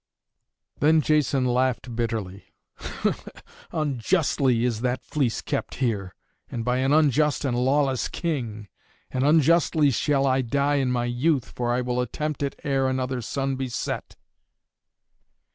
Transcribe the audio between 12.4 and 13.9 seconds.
it ere another sun be